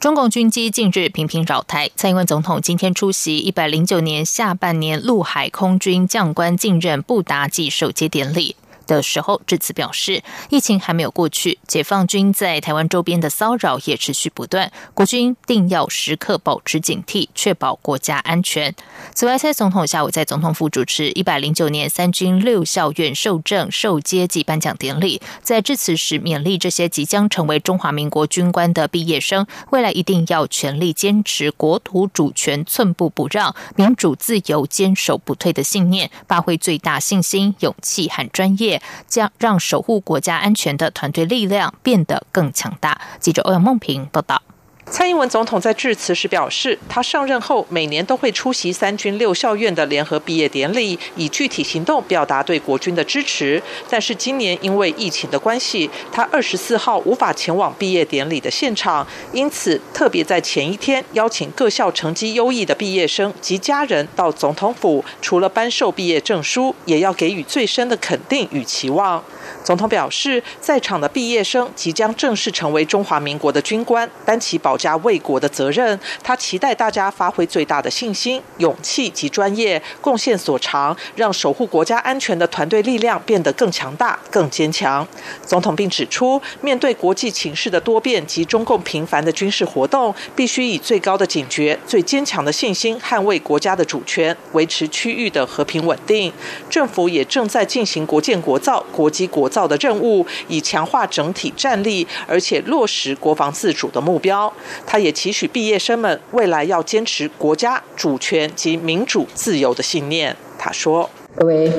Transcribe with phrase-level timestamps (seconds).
[0.00, 8.56] 中共军机近日频频扰台，蔡英文总统今天出席一百零九年下半年陆海空军将官进任布达暨首阶典礼。
[8.96, 18.74] 的时候，致辞表示，疫情还没有过去，解放军在台湾周边的骚扰也持续不断，国军定要时刻保持警惕，确保国家安全。
[19.14, 38.79] 此外，蔡总统下午在总统府主持一百零九年三军六校院受证授阶级颁奖典礼，在致辞时勉励这些即将成为中华民国军官的毕业生，未来一定要全力坚持国土主权寸步不让、民主自由坚守不退的信念，发挥最大信心、勇气和专业。
[39.06, 43.00] 将让守护国家安全的团队力量变得更强大。
[43.18, 44.42] 记者欧阳梦平报道。
[44.90, 53.62] 蔡英文总统在致辞时表示，他上任后每年都会出席三军六校院的联合毕业典礼，以具体行动表达对国军的支持。
[53.88, 69.22] 但是今年因为疫情的关系，他二十四号无法前往毕业典礼的现场，因此特别在前一天邀请各校成绩优异的毕业生及家人到总统府，除了颁授毕业证书，也要给予最深的肯定与期望。
[69.62, 76.00] 总统表示，在场的毕业生即将正式成为中华民国的军官，担起保家卫国的责任。
[76.22, 85.06] 他期待大家发挥最大的信心、勇气及专业，贡献所长，让守护国家安全的团队力量变得更强大、更坚强。
[85.46, 96.32] 总统并指出，面对国际情势的多变及中共频繁的军事活动，必须以最高的警觉、最坚强的信心，捍卫国家的主权，维持区域的和平稳定。
[96.70, 99.50] 政府也正在进行国建国造、国基国。
[99.50, 104.50] 造的任务，以强化整体战力，而且落实国防自主的目标。
[104.86, 110.34] 他也期许毕业生们未来要坚持国家主权及民主自由的信念。
[110.58, 111.70] 他说：“各位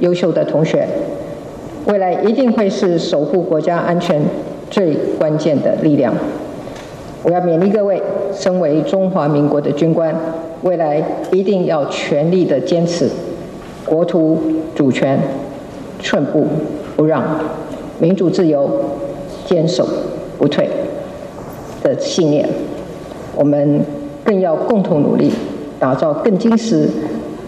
[0.00, 0.86] 优秀的同学，
[1.86, 4.22] 未来一定会是守护国家安全
[4.70, 6.14] 最关键的力量。
[7.22, 8.02] 我要勉励各位，
[8.32, 10.14] 身为中华民国的军官，
[10.62, 13.08] 未来一定要全力的坚持
[13.84, 14.40] 国土
[14.74, 15.18] 主权，
[16.00, 16.46] 寸步。”
[16.96, 17.22] 不让
[17.98, 18.70] 民主自由
[19.44, 19.86] 坚守
[20.38, 20.66] 不退
[21.86, 22.48] 的信念，
[23.36, 23.80] 我们
[24.24, 25.30] 更要共同努力，
[25.78, 26.88] 打造更精实、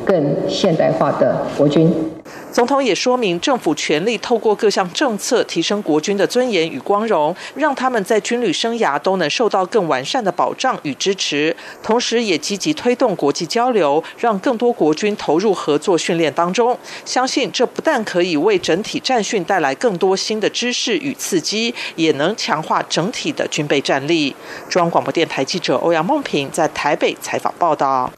[0.04, 1.92] 更现代化的国军。
[2.58, 11.56] 总统也说明，政府全力透过各项政策提升国军的尊严与光荣，让他们在军旅生涯都能受到更完善的保障与支持。
[11.84, 16.76] 同时，也积极推动国际交流，让更多国军投入合作训练当中。
[17.04, 24.34] 相信这不但可以为整体战训带来更多新的知识与刺激，也能强化整体的军备战力。
[24.68, 28.12] 中央广播电台记者欧阳梦平在台北采访报道。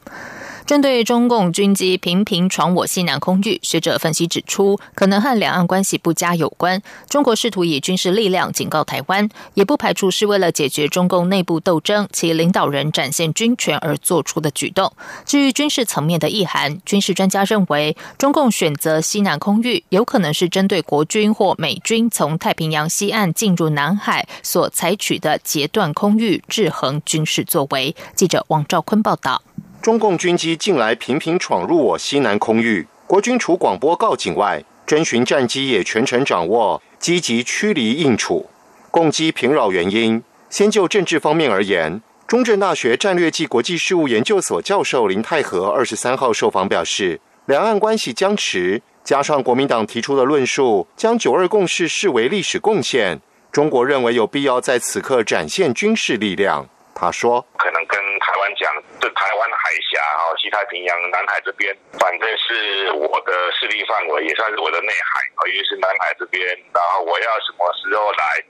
[0.71, 6.81] 针对中共军机频频闯我西南空域，学者分析指出，可能和两岸关系不佳有关。
[7.09, 14.93] 中国试图以军事力量警告台湾，也不排除是为了解决中共内部斗争，其领导人展现军权而做出的举动。
[15.25, 27.93] 至于军事层面的意涵，军事专家认为，中共选择西南空域，有可能是针对国军或美军从太平洋西岸进入南海所采取的截断空域制衡军事作为。
[28.15, 29.41] 记者王兆坤报道。
[29.81, 38.47] 中共军机近来频频闯入我西南空域，国军除广播告警外，侦巡战机也全程掌握，积极驱离应处。
[38.91, 40.21] 攻击频扰原因，
[40.51, 53.19] 先就政治方面而言，中正大学战略暨国际事务研究所教授林泰和二十三号受访表示，两岸关系僵持，加上国民党提出的论述，将九二共识视为历史贡献，
[53.51, 56.69] 中国认为有必要在此刻展现军事力量。
[57.01, 58.69] 他说：“可能跟台湾讲，
[59.01, 68.45] 这台湾海峡啊，西太平洋、南海这边，反正是我的势力范围，也算是我的内海啊，因为是南海这边，然后我要什么时候来，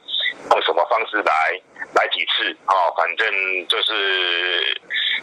[0.51, 1.33] 用什么方式来，
[1.95, 3.25] 来几次啊，反正
[3.69, 4.77] 就是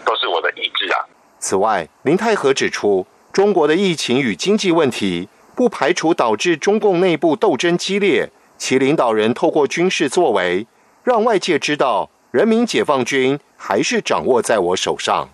[0.06, 1.04] 都是我的意志啊。”
[1.38, 10.66] 此外，林泰和指出，中国的疫情与经济问题，不排除导致中共内部斗争激烈，其领导人透过军事作为，
[11.04, 12.08] 让外界知道。
[12.30, 15.30] 人民解放军还是掌握在我手上。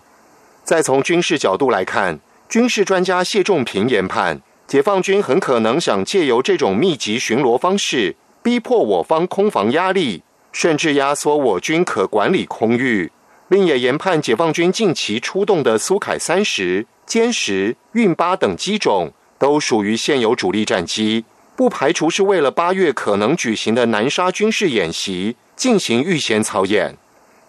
[0.63, 13.11] 再从军事角度来看，军事专家谢仲平研判，解放军很可能想借由这种密集巡逻方式，逼迫我方空防压力，甚至压缩我军可管理空域。
[13.49, 21.25] 另也研判，解放军近期出动的苏凯三十、歼十、运八等机种，都属于现有主力战机，
[21.55, 26.97] 不排除是为了八月可能举行的南沙军事演习进行预先操演。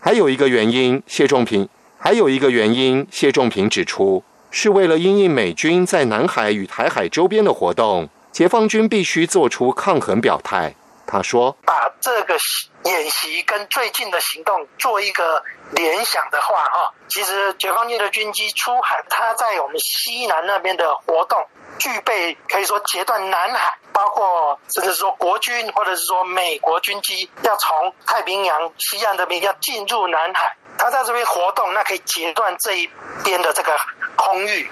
[0.01, 1.69] 还有一个原因，谢仲平
[1.99, 10.75] 还有一个原因，谢仲平指出，是为了因应美军在南海与台海周边的活动，解放军必须做出抗衡表态。
[11.09, 12.37] 他说：“把这个
[12.85, 21.39] 演习跟最近的行动做一个联想的话，哈，其实解放军的军机出海，它在我们西南那边的活动，
[21.79, 32.89] 具备可以说截断南海，包括甚至说国军或者是说美国军机要从太平洋西岸这边要进入南海，它在这边活动，那可以截断这一
[33.25, 33.73] 边的这个
[34.17, 34.71] 空域，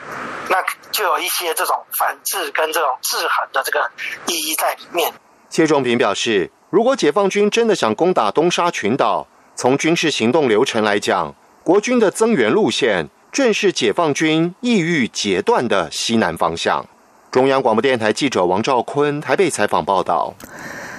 [0.48, 3.90] 那就有一些这种反制跟这种制衡的这个
[4.26, 5.12] 意义在里面。”
[5.50, 16.86] 谢仲平表示，如果解放军真的想攻打东沙群岛，从军事行动流程来讲，国军的增援路线正是解放军意欲截断的西南方向。
[17.34, 20.32] 中央广播电台记者王兆坤台北采访报道。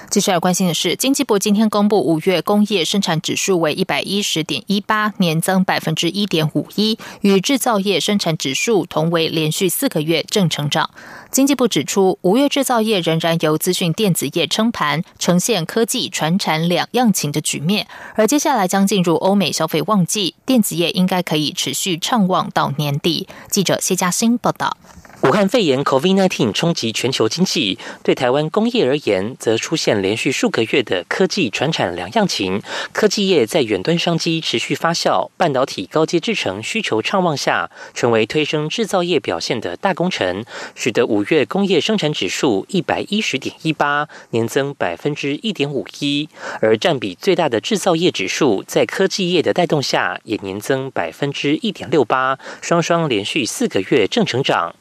[0.09, 10.89] 继续要关心的是，经济部今天公布五月工业生产指数为一百一十点一八，年增百分之一点五一，与制造业生产指数同为连续四个月正成长。
[11.35, 17.87] 经济部指出，五月制造业仍然由资讯电子业撑盘，呈现科技、传产两样情的局面。
[18.15, 23.27] 而接下来将进入欧美消费旺季，电子业应该可以持续畅旺到年底。
[23.49, 24.77] 记者谢嘉欣报道。
[25.21, 32.61] 武汉肺炎 （COVID-19） 冲击全球经济，对台湾工业而言，则出现连续数个月的科技传产两样情。
[32.91, 40.45] 科技业在远端商机持续发酵，半导体高阶制程需求畅旺下，成为推升制造业表现的大功臣，
[40.75, 46.30] 使得五月工业生产指数一百一十点一八，年增百分之一点五一。
[46.62, 54.75] 而占比最大的制造业指数，在科技业的带动下，也年增百分之一点六八，双双连续四个月正成长。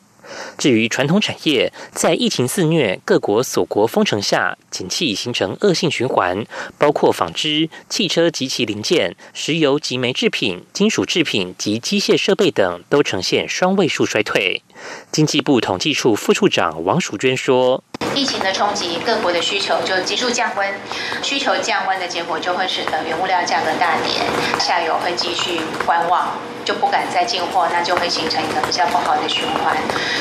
[0.56, 6.44] 至于传统产业，在疫情肆虐、各国锁国封城下，景气形成恶性循环，
[6.78, 14.62] 包括纺织、汽车及其零件、石油及煤制品、金属制品及机械设备等，都呈现双位数衰退。
[15.10, 17.82] 经济部统计处副处长王淑娟说。
[18.14, 20.72] 疫情的冲击，各国的需求就急速降温，
[21.20, 24.12] 需求降温的结果就会使得原物料价格大跌，
[24.60, 29.76] 下游会继续观望，就不敢再进货，那就会形成一个比较不好的循环。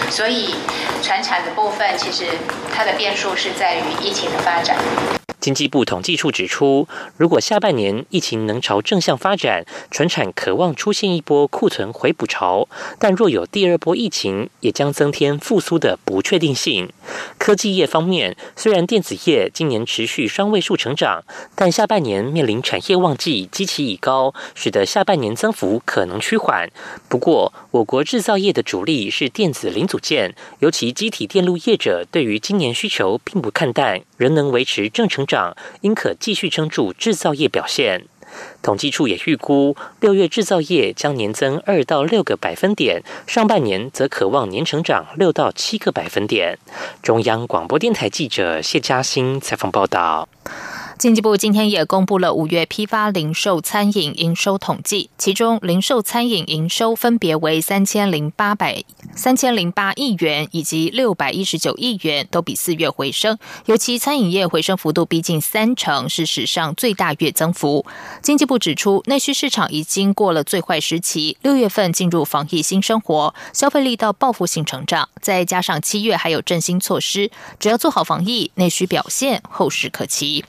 [0.10, 0.56] 所以，
[1.02, 2.26] 船产的部分其实
[2.74, 4.76] 它的变数是在于疫情的发展。
[5.44, 6.88] 经济部统计处指出，
[7.18, 16.94] 如果下半年疫情能朝正向发展，船产渴望出现一波库存回补潮；但若有第二波疫情，也将增添复苏的不确定性。
[17.38, 21.26] 科技业方面，虽然电子业今年持续双位数成长，
[21.56, 26.70] 但下半年面临产业旺季，基期已高，使得下半年增幅可能趋缓。
[27.10, 35.33] 不过，我国制造业的主力是电子零组件，尤其机体电路业者对于今年需求并不看淡，仍能维持正成长。
[35.82, 38.06] 应可继续撑住制造业表现。
[38.64, 46.58] 统计处也预估，六月制造业将年增二到六个百分点，上半年则渴望年成长六到七个百分点。
[47.04, 50.28] 中央广播电台记者谢嘉欣采访报道。
[51.04, 58.82] 经济部今天也公布了五月批发零售餐饮营收统计，其中零售餐饮营收分别为三千零八百
[59.14, 63.38] 三千零八亿元以及六百一十九亿元，都比四月回升。
[63.66, 67.86] 尤其餐饮业回升幅度逼近三成，是史上最大月增幅。
[68.22, 77.30] 经济部指出，内需市场已经过了最坏时期，六月份进入防疫新生活，消费力到报复性成长，再加上七月还有振兴措施，
[77.60, 80.46] 只要做好防疫，内需表现后市可期。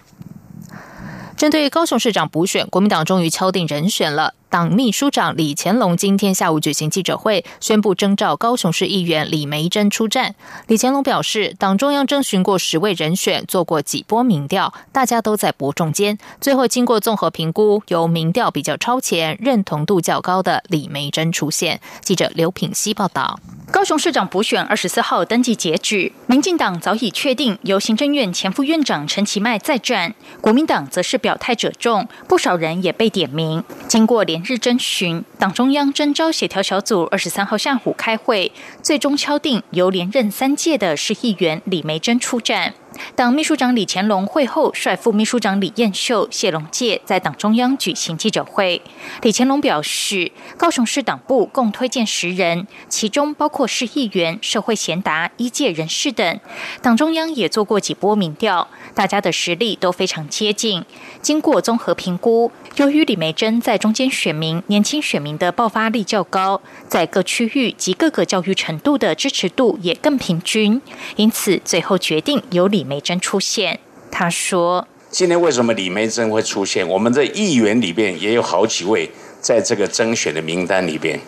[1.36, 4.34] 针对高雄市长补选，国民党终于敲定人选了。
[4.54, 10.36] 党秘书长李乾龙今天下午举行记者会，宣布征召高雄市议员李梅珍出战。
[10.68, 21.80] 李乾龙表示，党中央征询过十位人选，做过几波民调，大家都在伯仲间，最后经过综合评估，由民调比较超前、认同度较高的李梅珍出现。
[22.00, 23.40] 记者刘品希报道。
[23.72, 33.64] 高雄市长补选二十四号登记截止，民进党早已确定由行政院前副院长陈其迈再战，国民党则是表态者众，不少人也被点名。
[33.88, 42.74] 经过连日征询，党中央征召协调小组二十三号下午开会，最终敲定由连任三届的市议员李梅珍出战。
[43.14, 48.82] 党秘书长李乾隆会后率副秘书长李彦秀、谢龙介在党中央举行记者会。
[49.22, 56.40] 李乾隆表示，高雄市党部共推荐十人，其中包括市议员、社会贤达、医界人士等。
[56.82, 60.84] 党中央也做过几波民调，大家的实力都非常接近。
[61.22, 70.80] 经过综合评估，由于李梅珍在中间选民、年轻选民的爆发力较高，在各区域及各个教育程度的支持度也更平均，
[71.16, 73.80] 因此最后决定由李梅珍出现。
[74.10, 76.86] 他说：“今天为什么李梅珍会出现？
[76.88, 79.10] 我们的议员里边也有好几位
[79.40, 81.18] 在这个征选的名单里边。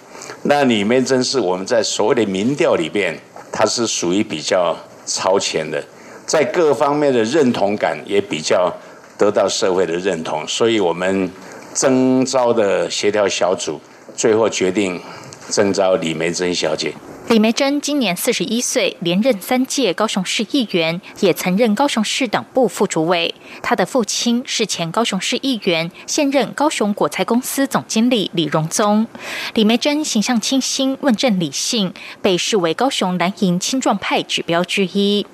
[0.43, 3.19] 那李梅珍是我们在所谓的民调里边，
[3.51, 5.83] 他是属于比较超前的，
[6.27, 8.73] 在各方面的认同感也比较。”
[9.19, 11.33] 得到社会的认同，所以我们
[11.73, 13.81] 征招的协调小组
[14.15, 15.01] 最后决定
[15.49, 16.93] 征召李梅珍小姐。
[17.28, 23.35] 李梅珍今年四十一岁，连任三届高雄市议员，也曾任高雄市党部副主委。
[23.62, 29.09] 他的父亲是前高雄市议员，现任高雄果菜公司总经理李荣宗。
[29.54, 31.92] 李梅珍形象清新，问政理性，
[32.23, 35.26] 被视为高雄蓝营青壮派指标之一。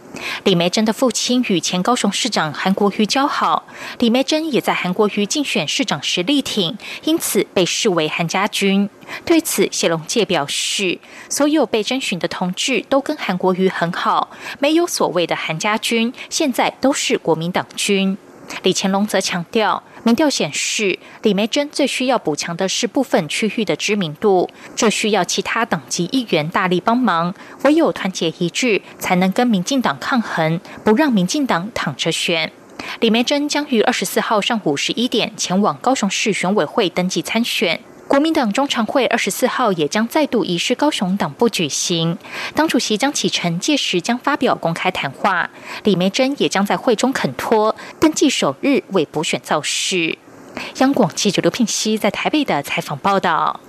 [0.45, 3.64] 李梅珍的父亲与前高雄市长韩国瑜交好，
[3.99, 8.88] 李梅珍也在韩国瑜竞选市长时力挺，因此被视为韩家军。
[9.25, 18.16] 对此，谢龙介表示，所有被征询的同志都跟韩国瑜很好，没有所谓的韩家军，现在都是国民党军。
[18.62, 19.82] 李乾隆则强调。
[20.04, 27.32] 民调显示，李梅珍最需要补强的是部分区域的知名度，这需要其他等级议员大力帮忙。
[27.62, 32.50] 唯有团结一致，才能跟民进党抗衡，不让民进党躺着选。
[32.99, 37.80] 李梅珍将于二十四号上午十一点前往高雄市选委会登记参选。
[38.09, 42.18] 国民党中常会二十四号也将再度移师高雄党部举行，
[42.54, 45.49] 党主席江启臣届时将发表公开谈话，
[45.85, 50.18] 李梅珍也将在会中恳托登记首日为补选造势。
[50.78, 53.61] 央广记者刘聘熙在台北的采访报道。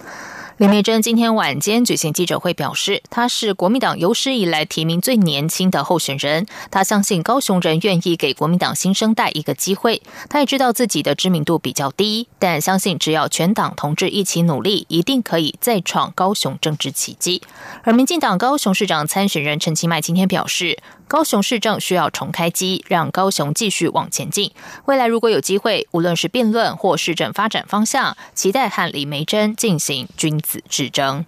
[0.58, 6.46] 李梅珍今天晚间举行记者会，表示她是国民党有史以来提名最年轻的候选人。
[6.70, 10.04] 她相信高雄人愿意给国民党新生代一个机会。
[10.30, 17.42] 她也知道自己的知名度比较低，但相信只要全党同志一起努力，一定可以再创高雄政治奇迹。
[17.82, 20.78] 而民进党高雄市长参选人陈其迈今天表示。
[21.14, 24.52] 高雄市政需要重开机，让高雄继续往前进。
[24.86, 31.24] 未来如果有机会，无论是辩论或市政发展方向，期待和李梅珍进行君子之争。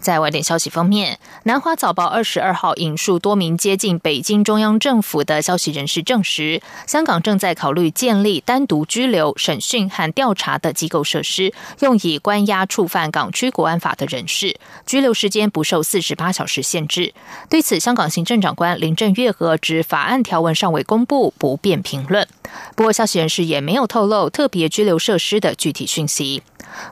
[0.00, 17.12] 在外电消息方面，南华早报二十二号引述多名接近北京中央政府的消息人士证实，香港正在考虑建立单独拘留、审讯和调查的机构设施，用以关押触犯港区国安法的人士，拘留时间不受四十八小时限制。
[17.50, 22.26] 对此，香港行政长官林郑月娥指法案条文尚未公布，不便评论。
[22.74, 26.42] 不过，消息人士也没有透露特别拘留设施的具体讯息。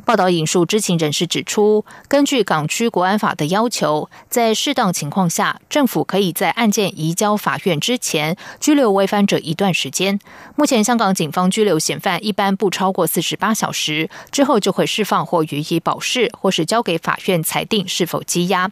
[0.04, 10.18] 报道引述知情人士指出，根据港区国安法的要求，在适当情况下，政府可以在案件移交法院之前拘留违反者一段时间。
[10.56, 18.68] 目前，香港警方拘留嫌犯一般不超过四十八小时，之后就会释放或予以保释，或是交给法院裁定是否羁押。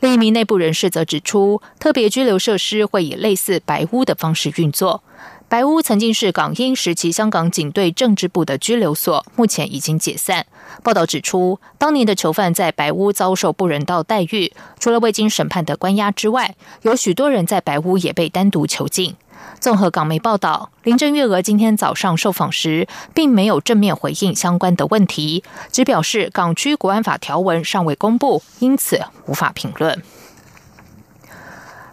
[0.00, 5.04] 另一名内部人士则指出，特别拘留设施会以类似白屋的方式运作。
[5.50, 10.46] 白屋曾经是港英时期香港警队政治部的拘留所，目前已经解散。
[10.84, 19.16] 报道指出，当年的囚犯在白屋遭受不人道待遇，除了未经审判的关押之外，有许多人在白屋也被单独囚禁。
[19.58, 25.42] 综合港媒报道，林郑月娥今天早上受访时，并没有正面回应相关的问题，
[25.72, 30.00] 只表示港区国安法条文尚未公布，因此无法评论。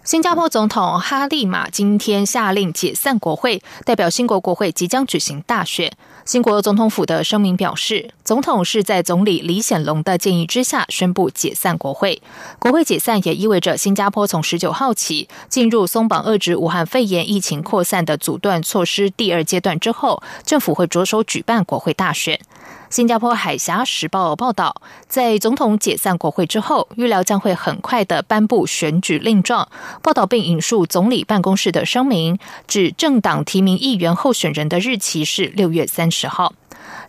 [0.07, 5.91] 新加坡总统哈利马今天下令解散国会，代表新国国会即将举行大选。
[6.23, 12.21] 新国总统府的声明表示，总统是在总理李显龙的建议之下宣布解散国会。
[12.57, 22.39] 国会解散也意味着新加坡从十九号起进入松绑遏制武汉肺炎疫情扩散的阻断措施第二阶段之后，政府会着手举办国会大选。
[22.89, 29.67] 新加坡海峡时报报道，在总统解散国会之后，预料将会很快的颁布选举令状。
[30.01, 36.53] 报道并引述总理办公室的声明，指政党提名议员候选人的日期是六月三十号。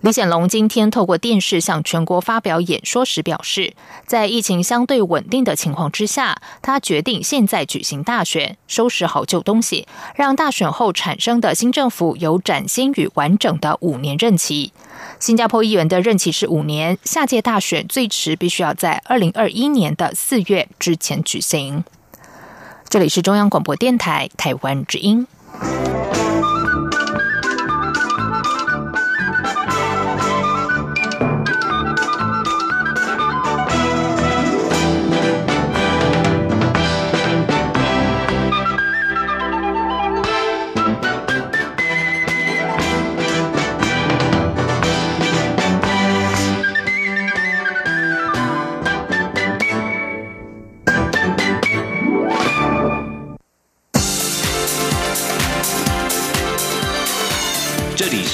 [0.00, 3.74] 李显龙今天透过电视向全国发表演说时表示，
[4.06, 14.72] 在疫情相对稳定的情况之下，他决定现在举行大选，收拾好旧东西，让大选后产生的新政府有崭新与完整的五年任期。
[15.18, 21.84] 新加坡议员的任期是五年，下届大选最迟必须要在二零二一年的四月之前举行。
[22.88, 25.26] 这里是中央广播电台台湾之音。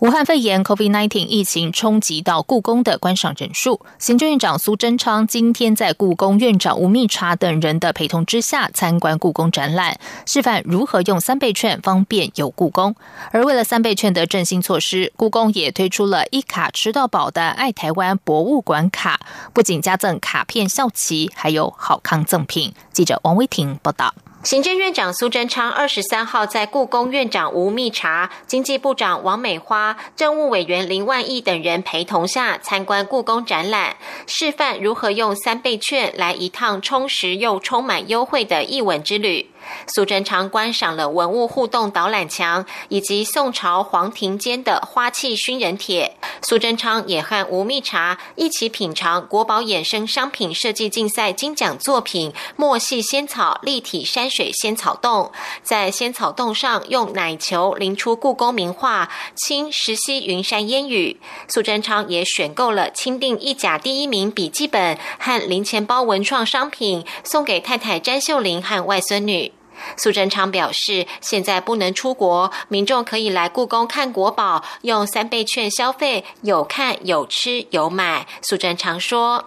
[0.00, 3.80] 武汉肺炎 （COVID-19） 疫情冲击到故宫的观赏人数。
[3.98, 12.94] 行政院长苏贞昌今天在故宫院长吴密察等人的陪同之下参观故宫展览，示范如何用三倍券方便游故宫。
[13.30, 19.20] 而为了三倍券的振兴措施，故宫也推出了一卡吃到饱的爱台湾博物馆卡，
[19.52, 22.74] 不仅加赠卡片校旗，还有好康赠品。
[22.92, 24.14] 记者王威婷报道。
[24.46, 33.96] 行政院长苏贞昌二十三号在故宫院长吴密察、经济部长王美花、政务委员林万亿等人陪同下参观故宫展览，
[34.28, 39.50] 示范如何用三倍券来一趟充实又充满优惠的一吻之旅。
[39.86, 46.16] 苏贞昌观赏了文物互动导览墙以及宋朝皇庭间的花器熏人帖。
[46.42, 55.32] 苏贞昌也和吴蜜茶一起品尝国宝衍生商品设计竞赛金奖作品墨系仙草立体山水仙草洞，
[55.62, 61.18] 在仙草洞上用奶球淋出故宫名画“清石溪云山烟雨”。
[61.48, 69.52] 苏贞昌也选购了钦定一甲第一名笔记本和零钱包文创商品，送给太太詹秀玲和外孙女。
[69.96, 78.26] 苏贞昌表示，现在不能出国，民众可以来故宫看国宝，用三倍券消费，有看有吃有买。
[78.42, 79.44] 苏贞昌说：“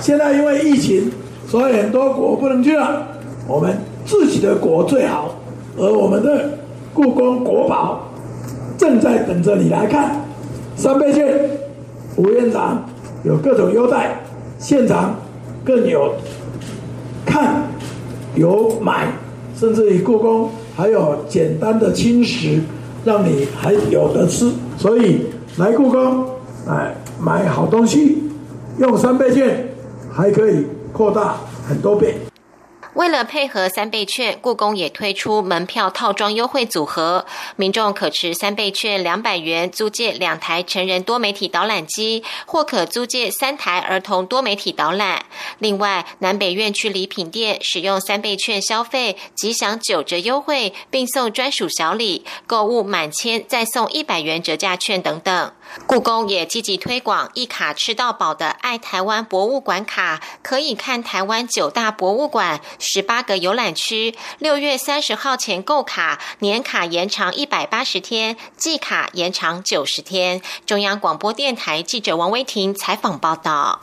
[0.00, 1.12] 现在因为疫情，
[1.48, 3.06] 所以很多国不能去了，
[3.46, 5.34] 我们自己的国最好，
[5.76, 6.58] 而我们的
[6.92, 8.08] 故宫国宝
[8.76, 10.20] 正在等着你来看。
[10.76, 11.50] 三倍券，
[12.16, 12.88] 吴院长
[13.24, 14.16] 有各种优待，
[14.58, 15.14] 现场
[15.64, 16.14] 更有
[17.24, 17.62] 看
[18.34, 19.06] 有买。”
[19.56, 22.60] 甚至于故宫还有简单的轻食，
[23.04, 24.50] 让你还有得吃。
[24.76, 26.26] 所以来故宫，
[26.68, 28.22] 哎，买好东西，
[28.78, 29.68] 用三倍券，
[30.10, 31.36] 还可以扩大
[31.68, 32.16] 很多倍。
[32.94, 37.24] 为了配合三倍券，故宫也推出门票套装优惠组合，
[37.56, 45.24] 民众可持三倍券两百元租借两台成人多媒体导览机，或可租借三台儿童多媒体导览。
[45.58, 55.52] 另外，南北院区礼品店使用三倍券消费，即享九折优惠，并送专属小礼，购物满千再送一百元折价券等等。
[55.86, 62.60] 故宫也积极推广一卡吃到饱的爱台湾博物馆卡，可以看台湾九大博物馆。
[62.78, 70.42] 十八个游览区，六月三十号前购卡，年卡延长一百八十天，季卡延长九十天。
[70.66, 73.80] 中央广播电台记者王威婷采访报道。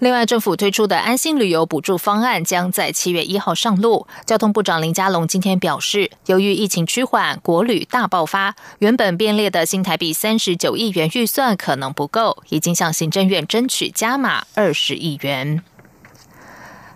[0.00, 4.06] 另外，政府推出的安心旅游补助方案将在七月一号上路。
[4.26, 15.62] 交通部长林佳龙今天表示，由于疫情趋缓，国旅大爆发，原本编列的新台币三十九亿元预算可能不够，已经向行政院争取加码二十亿元。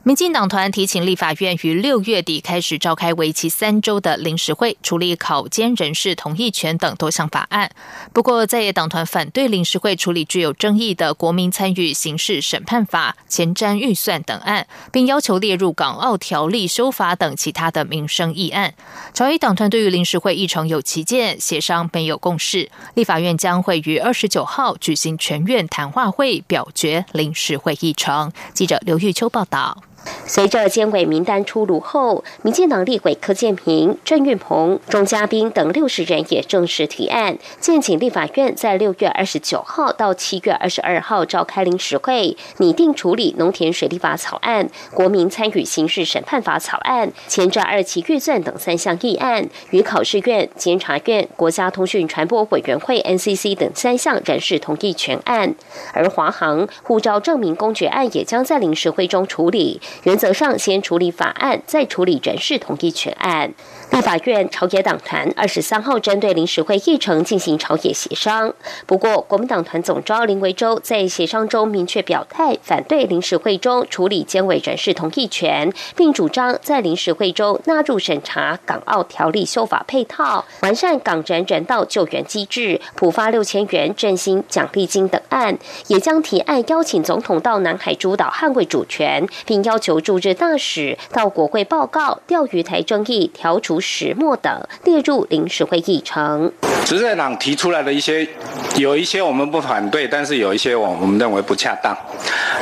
[0.02, 7.70] 民进党团提请立法院于六月底开始召开为期三周的临时会，处理考监人士同意权等多项法案。
[8.14, 18.72] 不过，在野党团反对临时会处理具有争议的《国民参与刑事审判法》、前瞻预算等案，并要求列入《港澳条例》修法等其他的民生议案。
[19.12, 22.70] 朝野党团对于临时会议程有旗舰，协商没有共识。
[22.94, 28.32] 立法院将会于二十九号举行全院谈话会，表决临时会议程。
[28.54, 29.82] 记者刘玉秋报道。
[30.26, 55.56] 随着监委名单出炉后，民进党立委柯建平、郑运鹏、钟嘉宾等六十人也正式提案，建请立法院在六月二十九号到七月二十二号召开临时会，拟定处理农田水利法草案、国民参与刑事审判法草案、前瞻二期预算等三项议案，与考试院、监察院、国家通讯传播委员会 NCC 等三项人事同意权案，
[55.92, 59.80] 而华航护照证明公决案也将在临时会中处理。
[60.04, 63.52] 原则上先处理法案，再处理人事同意权案。
[63.90, 68.54] 立法院朝野党团二十三号针对临时会议程进行朝野协商，
[68.86, 93.80] 不过国民党团总召林维洲在协商中明确表态，反对临时会中处理监委人事同意权，并主张在临时会中纳入审查港澳条例修法配套，完善港人人道救援机制，普发六千元振兴奖励金等案，也将提案邀请总统到南海诸岛捍卫主权，并邀求驻日大使到国会报告钓鱼台争议，调除。
[93.80, 96.52] 石墨等列入临时会议程。
[96.84, 98.28] 执政党提出来的一些，
[98.76, 101.96] 有一些我们不反对，但是有一些我我们认为不恰当。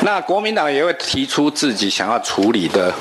[0.02, 2.94] 那国民党也会提出自己想要处理的，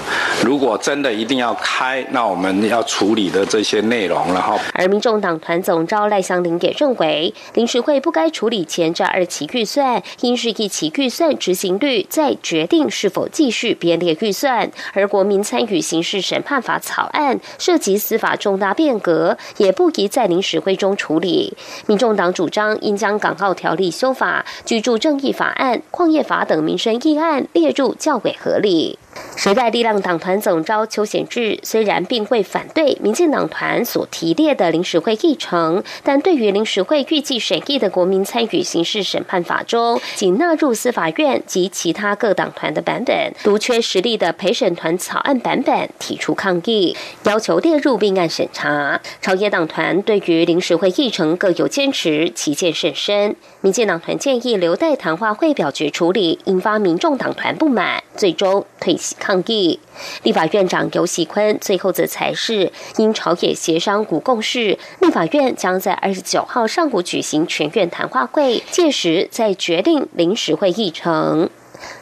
[0.43, 4.59] 如果真的一定要开，那我们要处理的这些内容，然后。
[4.73, 14.71] 而民众党团总召赖香林也认为，临时会不该处理前这二期预算，应是一期预算执行率再决定是否继续编列预算。
[14.93, 17.97] 而国民参与刑事审判法草案涉及。
[18.07, 21.57] 司法重大变革也不宜在临时会中处理。
[21.87, 28.97] 民众党主张应将港澳条例修法、居住正义法案、矿业法等民生议案列入较为合理。
[29.35, 48.99] 时代力量党团总召邱显志虽然并未反对民进党团所提列的临时会议程，但对于临时会预计审议的国民参与刑事审判法中仅纳入司法院及其他各党团的版本，独缺实力的陪审团草案版本，提出抗议，要求列入并案审查。
[49.21, 53.35] 朝野党团对于临时会议程各有坚持，其见甚深。
[53.61, 58.97] 民进党团建议留待谈话会表决处理，引发民众党团不满，最终退。
[59.19, 59.79] 抗议，
[60.23, 71.49] 立法院长游喜坤最后则才是因朝野协商无共识，立法院将在二十九号上午举行全院谈话会，届时再决定临时会议程。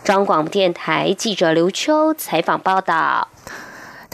[0.03, 3.27] 中央广播电台记者刘秋采访报道。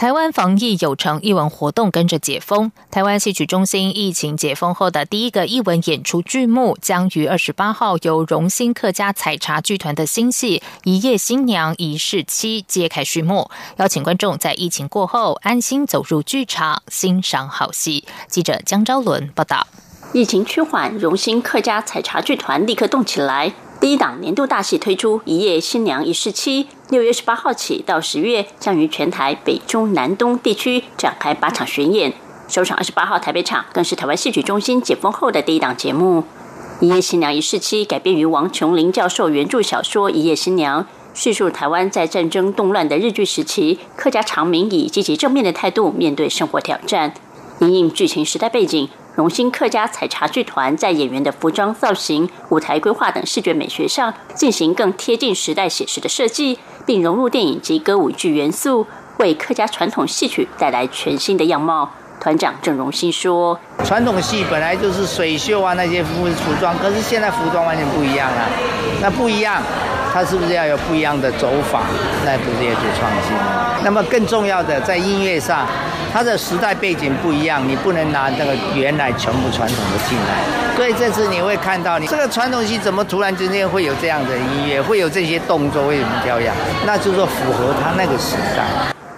[0.02, 2.72] 台湾防疫有成，艺文活动跟着解封。
[2.90, 18.04] 台湾戏曲中心疫情解封后的第一个艺文演出剧目，将于二十八号由荣兴客家采茶剧团的新戏《一夜新娘一世妻》揭开序幕，邀请观众在疫情过后安心走入剧场欣赏好戏。
[18.28, 19.68] 记者江昭伦报道。
[20.14, 23.54] 疫情趋缓，荣兴客家采茶剧团立刻动起来。
[23.82, 32.14] 第一档年度大戏推出《一夜新娘一世妻》，六月十八号起到十月，将于全台北中南东地区展开八场巡演。
[32.48, 36.20] 首场二十八号台北场，更是台湾戏曲中心解封后的第一档节目。
[36.80, 40.84] 《一夜新娘一世妻》改编于王琼林教授原著小说《一夜新娘》，
[41.16, 47.16] 叙述台湾在战争动乱的日据时期，客家长民以积极正面的态度面对生活挑战。
[47.58, 48.88] 因应剧情时代背景。
[49.14, 61.92] 荣兴客家采茶剧团在演员的服装造型、舞台规划等视觉美学上进行更贴近时代写实的设计，并融入电影及歌舞剧元素，为客家传统戏曲带来全新的样貌。
[62.22, 68.48] 团长郑荣兴说：“传统戏本来就是水袖啊那些服服装，可是现在服装完全不一样了。
[69.02, 69.62] 那不一样，
[70.14, 71.82] 它是不是要有不一样的走法？
[72.24, 73.36] 那不是也就创新？
[73.84, 75.68] 那么更重要的，在音乐上。”
[76.12, 86.54] 它的时代背景不一样，你不能拿那个原来全部传统的进来，所以这次你会看到，你这个传统戏怎么突然之间会有这样的音乐，会有这些动作，为什么这样？
[86.86, 88.68] 那就是说符合他那个时代。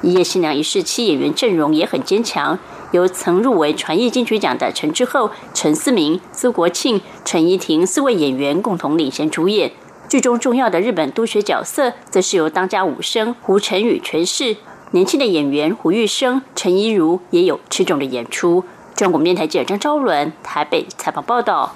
[0.03, 2.59] 一夜新娘一世七演员阵容也很坚强，
[2.91, 9.71] 由曾入围传艺金曲奖的陈之后、陈思明、苏国庆、陈怡婷四位演员共同领衔主演。
[10.07, 14.57] 剧中重要的日本督学角色，则是由当家武生胡晨宇诠释。
[14.93, 18.63] 年轻的演员胡玉生、陈怡如也有吃重的演出。
[18.95, 21.73] 中国电台记者张昭伦台北采访报道。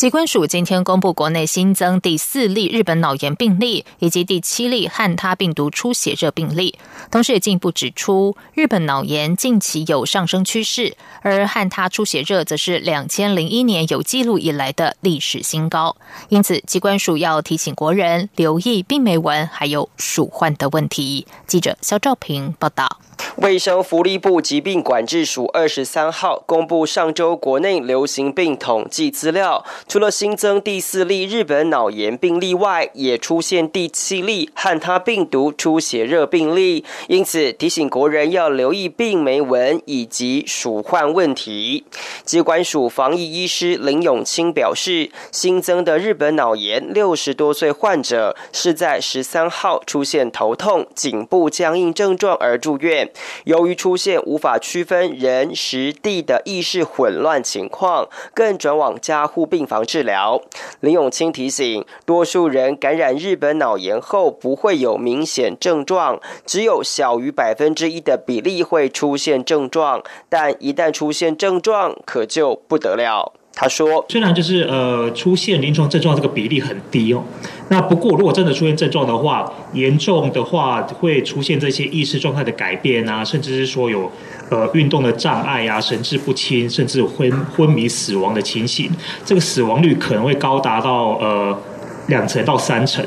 [0.00, 6.78] 机关署今天公布，国内新增第四例日本脑炎病例，以及第七例汉他病毒出血热病例。
[7.10, 15.94] 同时也进一步指出，日本脑炎近期有上升趋势，而汉他出血热则是两千零一年有记录以来的历史新高。
[16.30, 21.26] 因此，机关署要提醒国人留意病媒蚊还有鼠患的问题。
[21.46, 23.00] 记者肖兆平报道。
[23.36, 41.84] 卫生福利部疾病管制署二十三号公布上周国内流行病统计资料，除了新增第四例日本脑炎病例外，也出现第七例汉他病毒出血热病例，因此提醒国人要留意病媒蚊以及鼠患问题。
[42.24, 53.10] 机关署防疫医师林永清表示，新增的日本脑炎六十多岁患者是在十三号出现头痛、颈部僵硬症状而住院。
[53.44, 60.40] 由于出现无法区分人、实、地的意识混乱情况，更转往加护病房治疗。
[60.80, 73.32] 林永清提醒，多数人感染日本脑炎后不会有明显症状，只有小于百分之一的比例会出现症状，但一旦出现症状，可就不得了。
[73.62, 77.22] 他说：“虽然就是呃出现临床症状这个比例很低哦，
[77.68, 84.10] 那不过如果真的出现症状的话，严重的话会出现这些意识状态的改变啊，甚至是说有
[84.48, 88.90] 呃运动的障碍啊、神志不清，甚至昏昏迷死亡的情形。
[89.26, 91.54] 这个死亡率可能会高达到呃
[92.06, 93.04] 两成到三成。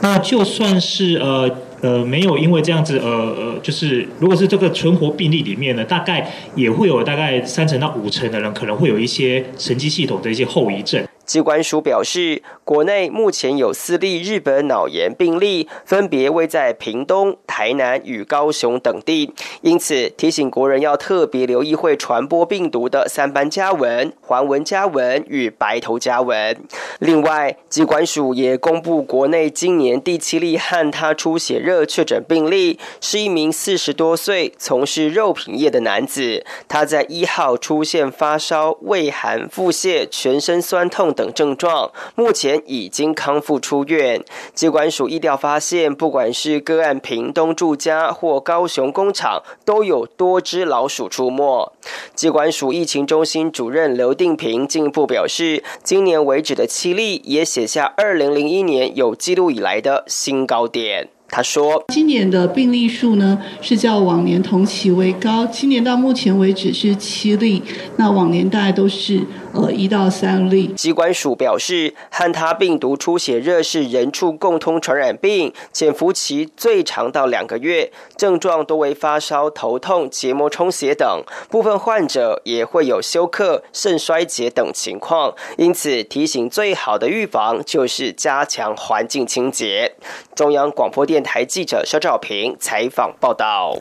[0.00, 1.50] 那就算是呃。”
[1.84, 11.04] 呃，没有，因为这样子，呃呃，就是如果是这个存活病例里面呢，大概也会有大概三成到五成的人可能会有一些神经系统的一些后遗症。
[11.24, 19.32] 机关署表示，国内目前有四例日本脑炎病例，分别位在屏东、台南与高雄等地，
[19.62, 26.56] 因此提醒国人要特别留意会传播病毒的三斑家蚊、环纹家蚊与白头家蚊。
[26.98, 41.13] 另外，机关署也公布国内今年第七例汉他出血热确诊病例，是一名四十多岁从事肉品业的男子，他在一号出现发烧、畏寒、腹泻、全身酸痛。
[41.14, 44.22] 等症状，目前已经康复出院。
[44.52, 51.72] 机关署意调发现，不管是个案屏东住家或高雄工厂，都有多只老鼠出没。
[52.14, 61.08] 机关署疫情中心主任刘定平进一步表示，今年为止的七例也写下二零零一年有记录以来的新高点。
[61.26, 67.62] 他说：“今年的病例数呢是较往年同期为高，今年到目前为止是七例，
[67.96, 69.22] 那往年大概都是。”
[69.54, 70.68] 呃，一到三例。
[70.74, 85.32] 机关署表示，汉他病毒出血热是人畜共通传染病，潜伏期最长到两个月，症状多为发烧、头痛、结膜充血等，部分患者也会有休克、肾衰竭等情况。
[85.56, 89.94] 因此，提醒最好的预防就是加强环境清洁。
[90.34, 93.78] 中央广播电台记者肖兆平采访报道。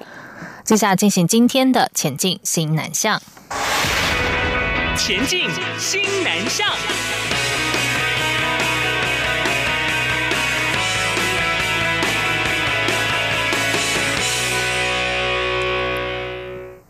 [0.64, 3.20] 接下来进行今天的前进新南向。
[4.96, 6.68] 前进，新南向。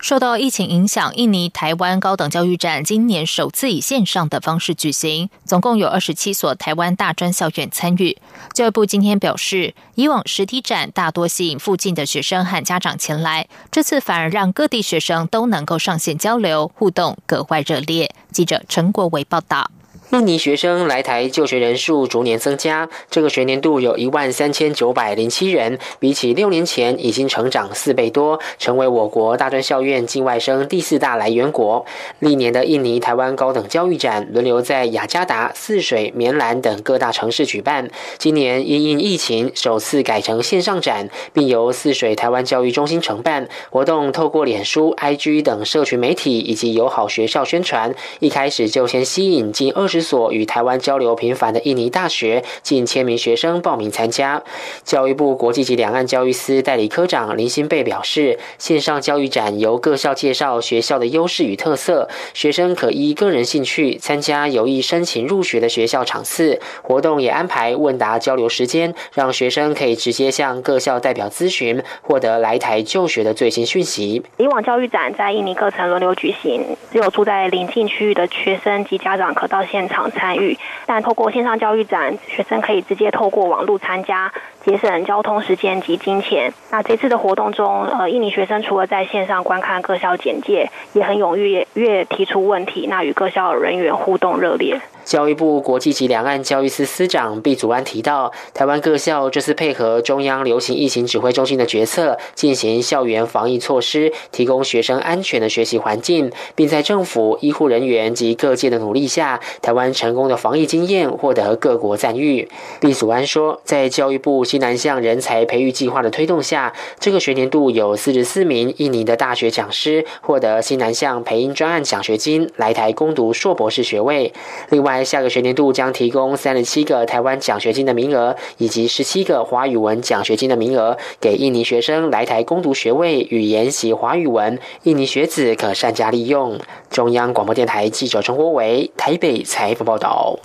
[0.04, 8.18] 受到疫情影响，印尼台湾高等教育展今年首次以线上的方式举行，总共有二十七所台湾大专校院参与。
[8.52, 18.14] 教育部今天表示，以往实体展大多吸引附近的学生和家长前来，这次反而让各地学生都能够上线交流互动，格外热烈。
[18.30, 19.72] 记者陈国伟报道。
[20.14, 31.84] 印尼学生来台就学人数逐年增加，这个学年度有一万三千九百零七人，比起六年前已经成长四倍多，成为我国大专校院境外生第四大来源国。
[32.20, 50.03] 历年的印尼台湾高等教育展轮流在雅加达、泗水、棉兰等各大城市举办，今年因应疫情，首次改成线上展，并由泗水台湾教育中心承办活动，透过脸书、IG 等社群媒体以及友好学校宣传，一开始就先吸引近二十。
[50.04, 54.44] 所与台湾交流频繁的印尼大学近千名学生报名参加。
[54.84, 66.60] 教育部国际及两岸教育司代理科长林新贝表示，线上教育展由各校介绍学校的优势与特色，学生可依个人兴趣参加有意申请入学的学校场次。
[66.82, 74.22] 活动也安排问答交流时间，让学生可以直接向各校代表咨询，获得来台就学的最新讯息。
[74.38, 79.93] 以往教育展在印尼各层轮流举行，只有住在邻近区域的学生及家长可到现场。
[79.94, 84.34] 场参与，但透过线上教育展，学生可以直接透过网络参加，
[84.66, 86.54] 节省交通时间及金钱。
[86.72, 94.80] 那这次的活动中，呃，印尼学生除了在线上观看各校简介，也很踊跃，跃提出问题，那与各校人员互动热烈。
[95.04, 112.48] 教育部国际及两岸教育司司长毕祖安提到，台湾各校这次配合中央流行疫情指挥中心的决策，进行校园防疫措施，提供学生安全的学习环境，并在政府、医护人员及各界的努力下，台湾成功的防疫经验获得各国赞誉。
[112.80, 124.32] 毕祖安说，在教育部西南向人才培育计划的推动下，这个学年度有四十四名印尼的大学讲师获得西南向培英专案奖学金，来台攻读硕博士学位。
[124.70, 134.60] 另外，下个学年度将提供三十七个台湾奖学金的名额，以及十七个华语文奖学金的名额，给印尼学生来台攻读学位与研习华语文。
[134.84, 136.60] 印尼学子可善加利用。
[136.92, 140.38] 中央广播电台记者陈国伟台北采访报道。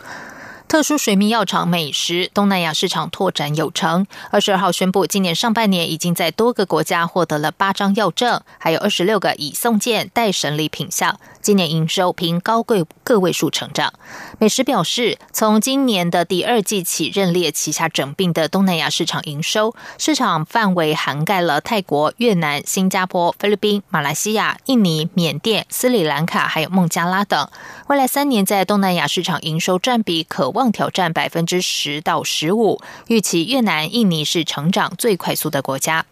[0.68, 4.06] 特殊水蜜药厂美食东南亚市场拓展有成。
[4.30, 11.18] 二十二号宣布，今年上半年已经在多个国家获得了八张药证，还有二十六个已送件待审理品项。
[11.40, 13.94] 今年营收凭高贵个位数成长。
[14.38, 27.48] 美食表示，从今年的第二季起，认列旗下整并的东南亚市场营收，市场范围涵盖了泰国、越南、新加坡、菲律宾、马来西亚、印尼、缅甸、斯里兰卡，还有孟加拉等。
[27.86, 36.04] 未来三年在东南亚市场营收占比可望挑战百分之十到十五，预期越南、印尼是成长最快速的国家。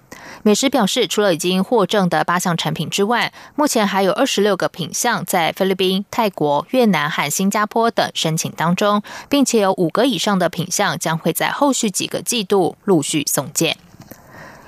[0.42, 13.76] 美食表示，除了已经获证的八项产品之外，目前还有二十六个品项在菲律宾、泰国、越南和新加坡等申请当中，并且有五个以上的品项将会在后续几个季度陆续送件。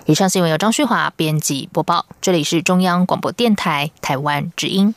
[0.06, 4.94] 以上新闻由张旭华编辑播报，这里是中央广播电台台湾之音。